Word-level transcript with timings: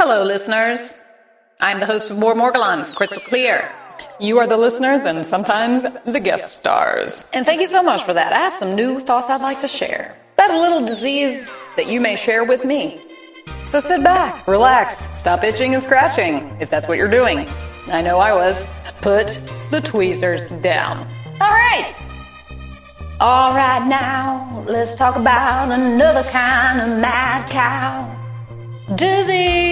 Hello, 0.00 0.22
listeners. 0.22 0.94
I'm 1.60 1.80
the 1.80 1.86
host 1.86 2.12
of 2.12 2.18
More 2.20 2.32
Morgellons, 2.32 2.94
Crystal 2.94 3.20
Clear. 3.20 3.68
You 4.20 4.38
are 4.38 4.46
the 4.46 4.56
listeners 4.56 5.04
and 5.04 5.26
sometimes 5.26 5.82
the 6.06 6.20
guest 6.20 6.60
stars. 6.60 7.26
And 7.32 7.44
thank 7.44 7.60
you 7.60 7.68
so 7.68 7.82
much 7.82 8.04
for 8.04 8.14
that. 8.14 8.32
I 8.32 8.38
have 8.38 8.52
some 8.52 8.76
new 8.76 9.00
thoughts 9.00 9.28
I'd 9.28 9.40
like 9.40 9.58
to 9.62 9.66
share 9.66 10.16
about 10.34 10.50
a 10.50 10.60
little 10.60 10.86
disease 10.86 11.50
that 11.76 11.88
you 11.88 12.00
may 12.00 12.14
share 12.14 12.44
with 12.44 12.64
me. 12.64 13.02
So 13.64 13.80
sit 13.80 14.04
back, 14.04 14.46
relax, 14.46 15.04
stop 15.18 15.42
itching 15.42 15.74
and 15.74 15.82
scratching, 15.82 16.56
if 16.60 16.70
that's 16.70 16.86
what 16.86 16.96
you're 16.96 17.10
doing. 17.10 17.48
I 17.88 18.00
know 18.00 18.20
I 18.20 18.32
was. 18.32 18.64
Put 19.00 19.42
the 19.72 19.80
tweezers 19.80 20.50
down. 20.60 20.98
All 21.40 21.50
right. 21.50 21.92
All 23.18 23.52
right, 23.52 23.84
now 23.88 24.62
let's 24.68 24.94
talk 24.94 25.16
about 25.16 25.72
another 25.72 26.22
kind 26.30 26.80
of 26.82 27.00
mad 27.00 27.50
cow. 27.50 28.14
Disease. 28.94 29.67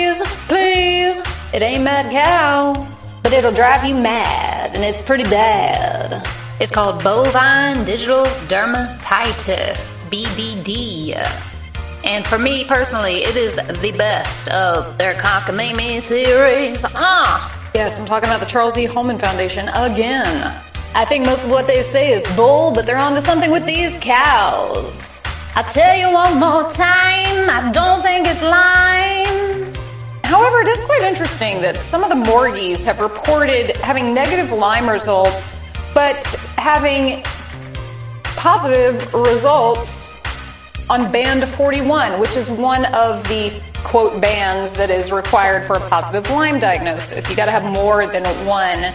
It 1.56 1.62
ain't 1.62 1.84
mad 1.84 2.10
cow, 2.10 2.74
but 3.22 3.32
it'll 3.32 3.50
drive 3.50 3.82
you 3.82 3.94
mad, 3.94 4.74
and 4.74 4.84
it's 4.84 5.00
pretty 5.00 5.24
bad. 5.24 6.22
It's 6.60 6.70
called 6.70 7.02
bovine 7.02 7.82
digital 7.86 8.24
dermatitis, 8.46 10.04
BDD. 10.10 11.16
And 12.04 12.26
for 12.26 12.38
me 12.38 12.64
personally, 12.64 13.24
it 13.24 13.38
is 13.38 13.56
the 13.56 13.94
best 13.96 14.50
of 14.50 14.98
their 14.98 15.14
cockamamie 15.14 16.02
theories. 16.02 16.84
Ah, 16.94 17.70
yes, 17.74 17.98
I'm 17.98 18.04
talking 18.04 18.28
about 18.28 18.40
the 18.40 18.46
Charles 18.46 18.76
E. 18.76 18.84
Holman 18.84 19.18
Foundation 19.18 19.70
again. 19.70 20.60
I 20.94 21.06
think 21.06 21.24
most 21.24 21.44
of 21.44 21.50
what 21.50 21.66
they 21.66 21.82
say 21.82 22.12
is 22.12 22.36
bull, 22.36 22.70
but 22.74 22.84
they're 22.84 22.98
onto 22.98 23.22
something 23.22 23.50
with 23.50 23.64
these 23.64 23.96
cows. 23.96 25.16
I'll 25.54 25.64
tell 25.64 25.96
you 25.96 26.12
one 26.12 26.38
more 26.38 26.70
time, 26.74 27.48
I 27.48 27.70
don't 27.72 28.02
think 28.02 28.26
it's 28.26 28.42
Lyme. 28.42 29.45
It 30.66 30.80
is 30.80 30.84
quite 30.84 31.02
interesting 31.02 31.60
that 31.60 31.76
some 31.76 32.02
of 32.02 32.08
the 32.08 32.16
Morgies 32.16 32.84
have 32.86 32.98
reported 32.98 33.76
having 33.76 34.12
negative 34.12 34.50
Lyme 34.50 34.90
results, 34.90 35.48
but 35.94 36.24
having 36.58 37.22
positive 38.24 39.14
results 39.14 40.16
on 40.90 41.12
band 41.12 41.48
41, 41.48 42.18
which 42.18 42.36
is 42.36 42.50
one 42.50 42.84
of 42.86 43.22
the 43.28 43.62
quote 43.84 44.20
bands 44.20 44.72
that 44.72 44.90
is 44.90 45.12
required 45.12 45.64
for 45.68 45.76
a 45.76 45.88
positive 45.88 46.28
Lyme 46.30 46.58
diagnosis. 46.58 47.30
You 47.30 47.36
got 47.36 47.44
to 47.44 47.52
have 47.52 47.62
more 47.62 48.08
than 48.08 48.24
one. 48.44 48.92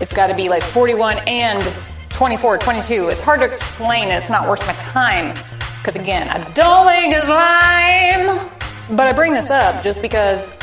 It's 0.00 0.12
got 0.12 0.28
to 0.28 0.36
be 0.36 0.48
like 0.48 0.62
41 0.62 1.18
and 1.26 1.68
24, 2.10 2.58
22. 2.58 3.08
It's 3.08 3.20
hard 3.20 3.40
to 3.40 3.46
explain. 3.46 4.06
It's 4.10 4.30
not 4.30 4.48
worth 4.48 4.64
my 4.68 4.74
time. 4.74 5.34
Because 5.78 5.96
again, 5.96 6.28
I 6.28 6.48
don't 6.52 6.86
think 6.86 7.12
it's 7.12 7.26
Lyme. 7.26 8.48
But 8.96 9.08
I 9.08 9.12
bring 9.12 9.32
this 9.32 9.50
up 9.50 9.82
just 9.82 10.00
because 10.00 10.56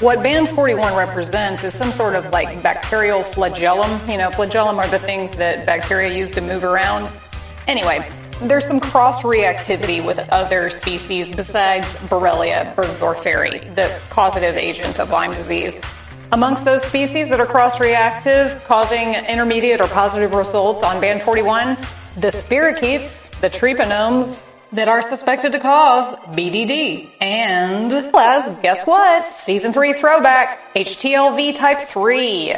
what 0.00 0.22
band 0.22 0.48
41 0.48 0.96
represents 0.96 1.62
is 1.62 1.72
some 1.72 1.90
sort 1.92 2.16
of 2.16 2.30
like 2.30 2.62
bacterial 2.62 3.22
flagellum. 3.22 4.10
You 4.10 4.18
know, 4.18 4.30
flagellum 4.30 4.78
are 4.78 4.88
the 4.88 4.98
things 4.98 5.36
that 5.36 5.66
bacteria 5.66 6.12
use 6.12 6.32
to 6.32 6.40
move 6.40 6.64
around. 6.64 7.12
Anyway, 7.68 8.08
there's 8.42 8.66
some 8.66 8.80
cross 8.80 9.22
reactivity 9.22 10.04
with 10.04 10.18
other 10.30 10.68
species 10.68 11.30
besides 11.30 11.94
Borrelia 12.08 12.74
burgdorferi, 12.74 13.72
the 13.76 13.96
causative 14.10 14.56
agent 14.56 14.98
of 14.98 15.10
Lyme 15.10 15.30
disease. 15.30 15.80
Amongst 16.32 16.64
those 16.64 16.82
species 16.82 17.28
that 17.28 17.38
are 17.38 17.46
cross 17.46 17.78
reactive, 17.78 18.62
causing 18.64 19.14
intermediate 19.14 19.80
or 19.80 19.86
positive 19.86 20.34
results 20.34 20.82
on 20.82 21.00
band 21.00 21.22
41, 21.22 21.76
the 22.16 22.28
spirochetes, 22.28 23.30
the 23.40 23.48
treponemes, 23.48 24.42
that 24.74 24.88
are 24.88 25.02
suspected 25.02 25.52
to 25.52 25.60
cause 25.60 26.14
BDD. 26.36 27.10
And, 27.20 27.92
as 27.92 28.48
guess 28.58 28.86
what? 28.86 29.40
Season 29.40 29.72
3 29.72 29.92
throwback, 29.92 30.74
HTLV 30.74 31.54
type 31.54 31.80
3. 31.80 32.54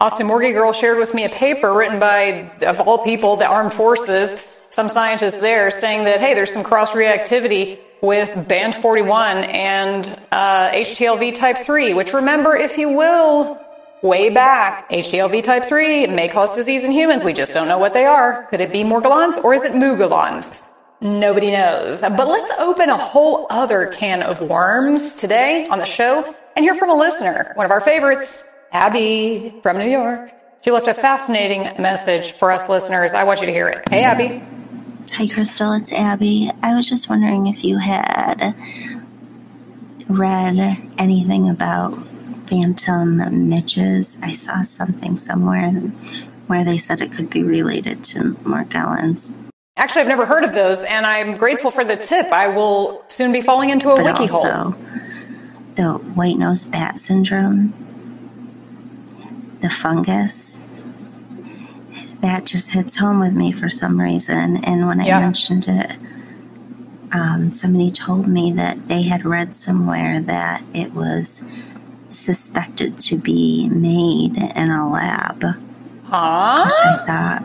Austin 0.00 0.26
Morgie 0.26 0.52
Girl 0.52 0.72
shared 0.72 0.98
with 0.98 1.12
me 1.12 1.24
a 1.24 1.28
paper 1.28 1.74
written 1.74 1.98
by, 1.98 2.50
of 2.62 2.80
all 2.80 2.98
people, 3.04 3.36
the 3.36 3.46
armed 3.46 3.72
forces, 3.72 4.42
some 4.70 4.88
scientists 4.88 5.40
there 5.40 5.70
saying 5.70 6.04
that, 6.04 6.20
hey, 6.20 6.34
there's 6.34 6.52
some 6.52 6.62
cross 6.62 6.92
reactivity 6.92 7.78
with 8.00 8.48
band 8.48 8.74
41 8.76 9.38
and 9.44 10.06
uh, 10.32 10.70
HTLV 10.70 11.34
type 11.34 11.58
3, 11.58 11.94
which 11.94 12.14
remember, 12.14 12.56
if 12.56 12.78
you 12.78 12.88
will, 12.88 13.60
way 14.02 14.30
back, 14.30 14.88
HTLV 14.90 15.42
type 15.42 15.64
3 15.64 16.06
may 16.06 16.28
cause 16.28 16.54
disease 16.54 16.84
in 16.84 16.92
humans. 16.92 17.24
We 17.24 17.34
just 17.34 17.52
don't 17.52 17.68
know 17.68 17.78
what 17.78 17.92
they 17.92 18.06
are. 18.06 18.44
Could 18.44 18.60
it 18.60 18.72
be 18.72 18.84
Morgellons 18.84 19.42
or 19.42 19.52
is 19.52 19.64
it 19.64 19.72
Mugellons? 19.72 20.56
Nobody 21.00 21.50
knows. 21.50 22.02
But 22.02 22.28
let's 22.28 22.52
open 22.58 22.90
a 22.90 22.96
whole 22.96 23.46
other 23.48 23.86
can 23.86 24.22
of 24.22 24.42
worms 24.42 25.14
today 25.14 25.66
on 25.70 25.78
the 25.78 25.86
show 25.86 26.34
and 26.56 26.64
hear 26.64 26.74
from 26.74 26.90
a 26.90 26.94
listener, 26.94 27.52
one 27.54 27.64
of 27.64 27.72
our 27.72 27.80
favorites, 27.80 28.44
Abby 28.70 29.54
from 29.62 29.78
New 29.78 29.88
York. 29.88 30.32
She 30.62 30.70
left 30.70 30.88
a 30.88 30.94
fascinating 30.94 31.62
message 31.82 32.32
for 32.32 32.52
us 32.52 32.68
listeners. 32.68 33.12
I 33.14 33.24
want 33.24 33.40
you 33.40 33.46
to 33.46 33.52
hear 33.52 33.68
it. 33.68 33.88
Hey, 33.88 34.04
Abby. 34.04 34.42
Hi, 35.14 35.26
Crystal. 35.26 35.72
It's 35.72 35.90
Abby. 35.90 36.50
I 36.62 36.74
was 36.74 36.86
just 36.86 37.08
wondering 37.08 37.46
if 37.46 37.64
you 37.64 37.78
had 37.78 38.54
read 40.06 40.58
anything 40.98 41.48
about 41.48 41.94
phantom 42.46 43.48
midges. 43.48 44.18
I 44.22 44.32
saw 44.32 44.60
something 44.60 45.16
somewhere 45.16 45.70
where 46.46 46.64
they 46.64 46.76
said 46.76 47.00
it 47.00 47.12
could 47.12 47.30
be 47.30 47.42
related 47.42 48.04
to 48.04 48.34
Morgellons. 48.44 49.32
Actually, 49.80 50.02
I've 50.02 50.08
never 50.08 50.26
heard 50.26 50.44
of 50.44 50.54
those, 50.54 50.82
and 50.82 51.06
I'm 51.06 51.38
grateful 51.38 51.70
for 51.70 51.84
the 51.84 51.96
tip. 51.96 52.30
I 52.32 52.48
will 52.48 53.02
soon 53.08 53.32
be 53.32 53.40
falling 53.40 53.70
into 53.70 53.88
a 53.90 53.96
but 53.96 54.04
wiki 54.04 54.28
also, 54.28 54.52
hole. 54.52 54.70
The 55.72 55.92
white 56.14 56.36
nosed 56.36 56.70
bat 56.70 56.98
syndrome, 56.98 57.72
the 59.62 59.70
fungus, 59.70 60.58
that 62.20 62.44
just 62.44 62.72
hits 62.72 62.96
home 62.96 63.20
with 63.20 63.32
me 63.32 63.52
for 63.52 63.70
some 63.70 63.98
reason. 63.98 64.62
And 64.64 64.86
when 64.86 65.00
I 65.00 65.06
Yeah. 65.06 65.20
mentioned 65.20 65.66
it, 65.66 65.96
um, 67.12 67.50
somebody 67.50 67.90
told 67.90 68.28
me 68.28 68.52
that 68.52 68.88
they 68.88 69.04
had 69.04 69.24
read 69.24 69.54
somewhere 69.54 70.20
that 70.20 70.62
it 70.74 70.94
was 70.94 71.42
suspected 72.10 72.98
to 73.00 73.16
be 73.16 73.70
made 73.70 74.36
in 74.36 74.70
a 74.70 74.86
lab, 74.86 75.42
which 75.42 75.54
Huh? 76.04 76.68
I 76.84 76.96
thought 77.06 77.44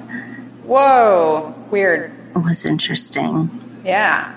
Whoa. 0.66 1.54
Weird. 1.70 2.12
Was 2.44 2.66
interesting. 2.66 3.82
Yeah. 3.84 4.34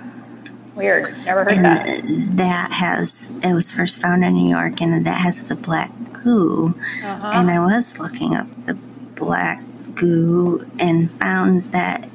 Weird. 0.74 1.16
Never 1.24 1.44
heard 1.44 1.56
that. 1.64 2.02
That 2.36 2.70
has, 2.72 3.30
it 3.42 3.52
was 3.52 3.72
first 3.72 4.00
found 4.00 4.24
in 4.24 4.34
New 4.34 4.48
York, 4.48 4.80
and 4.80 5.04
that 5.04 5.20
has 5.20 5.42
the 5.44 5.56
black 5.56 5.90
goo. 6.12 6.74
Uh-huh. 7.02 7.30
And 7.34 7.50
I 7.50 7.58
was 7.58 7.98
looking 7.98 8.36
up 8.36 8.48
the 8.66 8.74
black 8.74 9.60
goo 9.94 10.64
and 10.78 11.10
found 11.12 11.62
that 11.72 12.08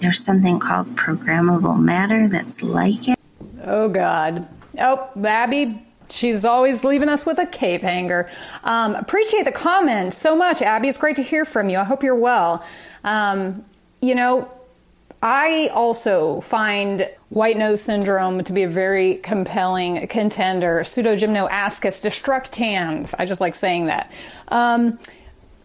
there's 0.00 0.22
something 0.22 0.58
called 0.58 0.96
programmable 0.96 1.82
matter 1.82 2.28
that's 2.28 2.62
like 2.62 3.08
it. 3.08 3.18
Oh, 3.64 3.88
God. 3.88 4.46
Oh, 4.78 5.10
Abby, 5.24 5.82
she's 6.10 6.44
always 6.44 6.84
leaving 6.84 7.08
us 7.08 7.24
with 7.24 7.38
a 7.38 7.46
cave 7.46 7.80
hanger. 7.80 8.30
Um, 8.64 8.94
appreciate 8.96 9.44
the 9.44 9.52
comment 9.52 10.12
so 10.12 10.36
much, 10.36 10.60
Abby. 10.60 10.88
It's 10.88 10.98
great 10.98 11.16
to 11.16 11.22
hear 11.22 11.46
from 11.46 11.70
you. 11.70 11.78
I 11.78 11.84
hope 11.84 12.02
you're 12.02 12.14
well. 12.14 12.64
Um, 13.02 13.64
you 14.02 14.14
know, 14.14 14.50
I 15.22 15.68
also 15.74 16.40
find 16.42 17.08
white 17.30 17.56
nose 17.56 17.82
syndrome 17.82 18.44
to 18.44 18.52
be 18.52 18.62
a 18.62 18.68
very 18.68 19.16
compelling 19.16 20.06
contender. 20.06 20.80
Pseudogymnoascus 20.80 22.00
destructans. 22.00 23.14
I 23.18 23.24
just 23.26 23.40
like 23.40 23.56
saying 23.56 23.86
that. 23.86 24.12
Um, 24.48 24.98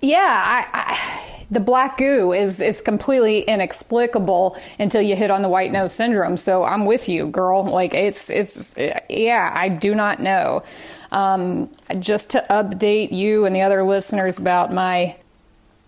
yeah, 0.01 0.17
I, 0.45 0.67
I, 0.73 1.45
the 1.51 1.59
black 1.59 1.97
goo 1.97 2.33
is 2.33 2.59
is 2.59 2.81
completely 2.81 3.41
inexplicable 3.41 4.57
until 4.79 5.01
you 5.01 5.15
hit 5.15 5.29
on 5.29 5.44
the 5.44 5.50
white 5.50 5.71
nose 5.71 5.94
syndrome. 5.94 6.35
So 6.35 6.63
I'm 6.63 6.85
with 6.85 7.07
you, 7.07 7.27
girl. 7.27 7.63
Like 7.63 7.94
it's 7.94 8.29
it's 8.29 8.75
yeah, 9.09 9.51
I 9.53 9.69
do 9.69 9.94
not 9.94 10.19
know. 10.19 10.63
Um, 11.11 11.69
just 12.00 12.31
to 12.31 12.44
update 12.50 13.11
you 13.11 13.45
and 13.45 13.55
the 13.55 13.61
other 13.61 13.83
listeners 13.83 14.39
about 14.39 14.73
my 14.73 15.15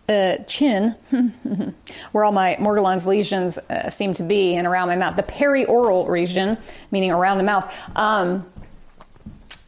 uh, 0.08 0.38
chin, 0.48 0.96
where 2.12 2.24
all 2.24 2.32
my 2.32 2.56
Morgellons 2.60 3.06
lesions 3.06 3.58
uh, 3.58 3.90
seem 3.90 4.14
to 4.16 4.24
be, 4.24 4.56
and 4.56 4.68
around 4.68 4.88
my 4.88 4.96
mouth, 4.96 5.16
the 5.16 5.24
perioral 5.24 6.08
region, 6.08 6.58
meaning 6.92 7.12
around 7.12 7.38
the 7.38 7.44
mouth. 7.44 7.74
Um, 7.96 8.46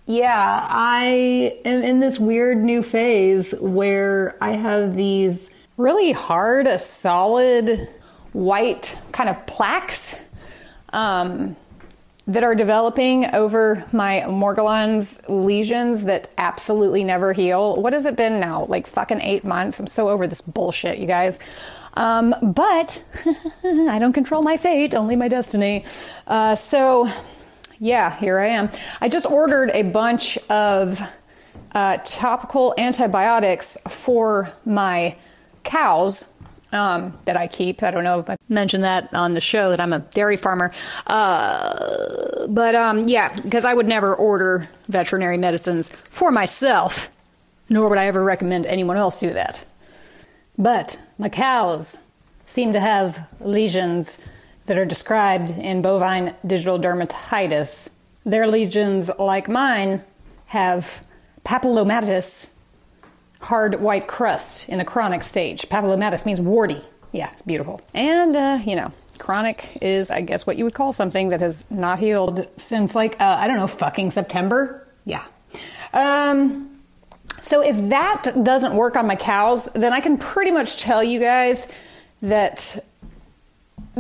yeah, 0.06 0.66
I 0.70 1.60
am 1.66 1.84
in 1.84 2.00
this 2.00 2.18
weird 2.18 2.58
new 2.60 2.82
phase 2.82 3.54
where 3.60 4.38
I 4.40 4.52
have 4.52 4.96
these 4.96 5.50
really 5.76 6.14
hard, 6.14 6.68
solid 6.80 7.90
white 8.32 8.98
kind 9.12 9.30
of 9.30 9.46
plaques. 9.48 10.16
Um, 10.94 11.58
that 12.28 12.44
are 12.44 12.56
developing 12.56 13.34
over 13.34 13.86
my 13.94 14.24
Morgellons 14.28 15.24
lesions 15.30 16.04
that 16.04 16.30
absolutely 16.38 17.04
never 17.04 17.32
heal. 17.32 17.82
What 17.82 17.94
has 17.94 18.06
it 18.06 18.18
been 18.18 18.40
now? 18.40 18.66
Like 18.66 18.86
fucking 18.86 19.22
eight 19.22 19.46
months? 19.46 19.80
I'm 19.80 19.88
so 19.88 20.10
over 20.10 20.28
this 20.28 20.42
bullshit, 20.42 20.98
you 20.98 21.08
guys. 21.08 21.40
Um, 21.94 22.36
but 22.42 23.02
I 23.64 23.98
don't 23.98 24.14
control 24.14 24.44
my 24.44 24.58
fate, 24.58 24.94
only 24.94 25.16
my 25.16 25.30
destiny. 25.30 25.86
Uh, 26.28 26.56
so, 26.56 27.08
yeah, 27.80 28.16
here 28.20 28.40
I 28.40 28.48
am. 28.50 28.70
I 29.00 29.08
just 29.08 29.26
ordered 29.26 29.72
a 29.72 29.84
bunch 29.84 30.38
of 30.50 31.02
uh, 31.72 31.98
topical 32.04 32.76
antibiotics 32.78 33.78
for 33.88 34.52
my 34.66 35.18
cows 35.64 36.28
um, 36.72 37.18
that 37.26 37.38
I 37.38 37.48
keep. 37.48 37.84
I 37.84 37.92
don't 37.92 38.04
know 38.04 38.20
if 38.20 38.30
I 38.30 38.38
mentioned 38.50 38.84
that 38.84 39.14
on 39.14 39.34
the 39.34 39.42
show 39.42 39.70
that 39.70 39.80
I'm 39.80 39.94
a 39.94 40.00
dairy 40.00 40.38
farmer. 40.38 40.74
Uh, 41.06 42.48
but 42.48 42.76
um, 42.76 43.08
yeah, 43.08 43.34
because 43.36 43.66
I 43.66 43.74
would 43.74 43.88
never 43.88 44.16
order 44.16 44.68
veterinary 44.88 45.38
medicines 45.38 45.90
for 45.90 46.32
myself, 46.32 47.10
nor 47.70 47.90
would 47.90 47.98
I 47.98 48.08
ever 48.08 48.24
recommend 48.24 48.66
anyone 48.66 48.98
else 48.98 49.20
do 49.20 49.32
that. 49.32 49.66
But 50.58 51.00
my 51.18 51.30
cows 51.30 52.02
seem 52.46 52.74
to 52.74 52.80
have 52.80 53.28
lesions 53.40 54.20
that 54.66 54.78
are 54.78 54.86
described 54.86 55.52
in 55.52 55.82
bovine 55.82 56.36
digital 56.46 56.80
dermatitis. 56.80 57.90
Their 58.26 58.48
lesions, 58.48 59.10
like 59.18 59.48
mine, 59.48 60.04
have 60.48 61.06
papillomatous 61.46 62.54
hard 63.40 63.80
white 63.82 64.08
crust 64.08 64.70
in 64.70 64.78
the 64.78 64.86
chronic 64.86 65.24
stage. 65.24 65.64
Papillomatous 65.70 66.26
means 66.26 66.42
warty. 66.42 66.82
Yeah, 67.12 67.30
it's 67.32 67.42
beautiful. 67.42 67.82
And, 67.94 68.36
uh, 68.36 68.60
you 68.66 68.76
know, 68.76 68.92
chronic 69.18 69.78
is, 69.82 70.12
I 70.12 70.22
guess, 70.22 70.46
what 70.46 70.58
you 70.58 70.64
would 70.66 70.74
call 70.74 70.92
something 70.92 71.30
that 71.30 71.42
has 71.42 71.66
not 71.70 72.00
healed 72.00 72.48
since, 72.60 72.96
like, 72.96 73.20
uh, 73.22 73.38
I 73.40 73.48
don't 73.48 73.58
know, 73.58 73.68
fucking 73.68 74.12
September? 74.12 74.88
Yeah. 75.06 75.24
Um, 75.94 76.80
so 77.42 77.62
if 77.62 77.78
that 77.90 78.44
doesn't 78.44 78.76
work 78.76 78.96
on 78.96 79.08
my 79.08 79.16
cows, 79.16 79.70
then 79.74 79.94
I 79.94 80.02
can 80.02 80.18
pretty 80.18 80.52
much 80.52 80.82
tell 80.82 81.04
you 81.04 81.20
guys 81.20 81.68
that 82.22 82.84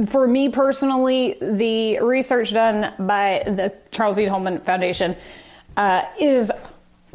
for 0.08 0.28
me 0.28 0.50
personally, 0.50 1.38
the 1.42 2.00
research 2.00 2.52
done 2.52 2.94
by 3.00 3.44
the 3.46 3.76
Charles 3.92 4.20
E. 4.20 4.26
Holman 4.26 4.60
Foundation 4.62 5.16
uh, 5.76 6.04
is 6.20 6.52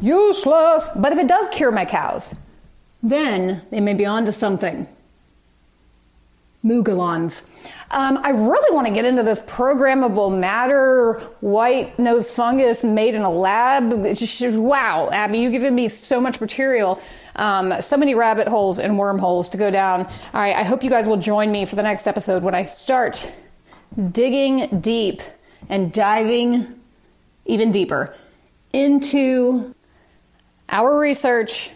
useless. 0.03 0.89
But 0.95 1.11
if 1.13 1.17
it 1.17 1.27
does 1.27 1.49
cure 1.49 1.71
my 1.71 1.85
cows, 1.85 2.35
then 3.01 3.61
they 3.71 3.79
may 3.79 3.93
be 3.93 4.05
onto 4.05 4.31
something. 4.31 4.87
Morgellons. 6.63 7.43
Um, 7.91 8.17
I 8.23 8.29
really 8.29 8.73
want 8.73 8.87
to 8.87 8.93
get 8.93 9.05
into 9.05 9.21
this 9.21 9.39
programmable 9.41 10.37
matter, 10.37 11.19
white 11.41 11.99
nose 11.99 12.31
fungus 12.31 12.83
made 12.83 13.15
in 13.15 13.21
a 13.21 13.29
lab. 13.29 14.15
Just, 14.15 14.41
wow, 14.57 15.09
Abby, 15.11 15.39
you've 15.39 15.51
given 15.51 15.75
me 15.75 15.89
so 15.89 16.21
much 16.21 16.39
material, 16.39 17.01
um, 17.35 17.73
so 17.81 17.97
many 17.97 18.15
rabbit 18.15 18.47
holes 18.47 18.79
and 18.79 18.97
wormholes 18.97 19.49
to 19.49 19.57
go 19.57 19.69
down. 19.69 20.05
All 20.05 20.11
right, 20.33 20.55
I 20.55 20.63
hope 20.63 20.83
you 20.83 20.89
guys 20.89 21.07
will 21.07 21.17
join 21.17 21.51
me 21.51 21.65
for 21.65 21.75
the 21.75 21.83
next 21.83 22.07
episode 22.07 22.43
when 22.43 22.55
I 22.55 22.63
start 22.63 23.31
digging 24.11 24.79
deep 24.79 25.21
and 25.69 25.91
diving 25.91 26.79
even 27.45 27.71
deeper 27.71 28.15
into 28.71 29.72
our 30.73 30.97
research 30.99 31.69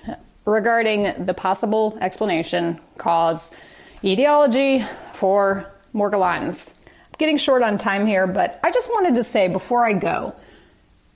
regarding 0.45 1.25
the 1.25 1.33
possible 1.33 1.95
explanation, 2.01 2.79
cause, 2.97 3.55
etiology 4.03 4.83
for 5.13 5.71
Morgellons. 5.93 6.73
Getting 7.19 7.37
short 7.37 7.61
on 7.61 7.77
time 7.77 8.07
here, 8.07 8.25
but 8.25 8.59
I 8.63 8.71
just 8.71 8.89
wanted 8.89 9.15
to 9.15 9.23
say 9.23 9.49
before 9.49 9.85
I 9.85 9.93
go, 9.93 10.35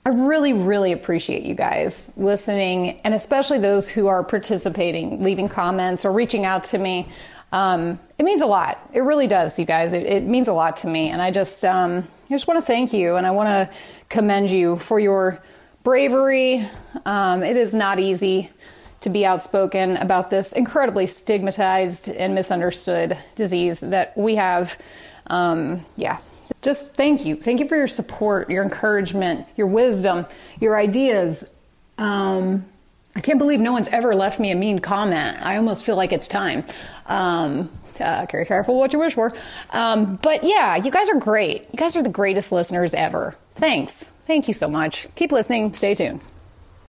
I 0.06 0.10
really, 0.10 0.52
really 0.52 0.92
appreciate 0.92 1.42
you 1.42 1.54
guys 1.54 2.12
listening, 2.16 3.00
and 3.00 3.14
especially 3.14 3.58
those 3.58 3.88
who 3.88 4.06
are 4.06 4.22
participating, 4.22 5.22
leaving 5.22 5.48
comments, 5.48 6.04
or 6.04 6.12
reaching 6.12 6.44
out 6.44 6.64
to 6.64 6.78
me. 6.78 7.08
Um, 7.50 7.98
it 8.18 8.22
means 8.22 8.42
a 8.42 8.46
lot. 8.46 8.78
It 8.92 9.00
really 9.00 9.26
does, 9.26 9.58
you 9.58 9.64
guys. 9.64 9.92
It, 9.92 10.06
it 10.06 10.22
means 10.22 10.46
a 10.46 10.52
lot 10.52 10.76
to 10.78 10.86
me, 10.86 11.10
and 11.10 11.20
I 11.20 11.32
just, 11.32 11.64
um, 11.64 12.06
I 12.26 12.28
just 12.28 12.46
want 12.46 12.58
to 12.58 12.66
thank 12.66 12.92
you, 12.92 13.16
and 13.16 13.26
I 13.26 13.32
want 13.32 13.48
to 13.48 13.76
commend 14.08 14.50
you 14.50 14.76
for 14.76 15.00
your 15.00 15.42
bravery. 15.82 16.66
Um, 17.04 17.42
it 17.42 17.56
is 17.56 17.74
not 17.74 17.98
easy 17.98 18.50
to 19.00 19.10
be 19.10 19.26
outspoken 19.26 19.96
about 19.96 20.30
this 20.30 20.52
incredibly 20.52 21.06
stigmatized 21.06 22.08
and 22.08 22.34
misunderstood 22.34 23.18
disease 23.34 23.80
that 23.80 24.16
we 24.16 24.36
have. 24.36 24.80
Um, 25.26 25.84
yeah, 25.96 26.18
just 26.62 26.94
thank 26.94 27.24
you. 27.24 27.36
Thank 27.36 27.60
you 27.60 27.68
for 27.68 27.76
your 27.76 27.88
support, 27.88 28.48
your 28.48 28.62
encouragement, 28.62 29.46
your 29.56 29.66
wisdom, 29.66 30.26
your 30.60 30.78
ideas. 30.78 31.48
Um, 31.98 32.64
I 33.14 33.20
can't 33.20 33.38
believe 33.38 33.60
no 33.60 33.72
one's 33.72 33.88
ever 33.88 34.14
left 34.14 34.40
me 34.40 34.52
a 34.52 34.54
mean 34.54 34.78
comment. 34.78 35.44
I 35.44 35.56
almost 35.56 35.84
feel 35.84 35.96
like 35.96 36.12
it's 36.12 36.28
time. 36.28 36.64
Um, 37.06 37.70
uh, 38.00 38.26
carry 38.26 38.46
careful 38.46 38.78
what 38.78 38.92
you 38.92 38.98
wish 38.98 39.14
for. 39.14 39.32
Um, 39.70 40.16
but 40.22 40.44
yeah, 40.44 40.76
you 40.76 40.90
guys 40.90 41.10
are 41.10 41.18
great. 41.18 41.66
You 41.72 41.76
guys 41.76 41.96
are 41.96 42.02
the 42.02 42.08
greatest 42.08 42.52
listeners 42.52 42.94
ever. 42.94 43.36
Thanks. 43.54 44.06
Thank 44.26 44.48
you 44.48 44.54
so 44.54 44.68
much. 44.68 45.08
Keep 45.16 45.32
listening. 45.32 45.74
Stay 45.74 45.94
tuned. 45.94 46.20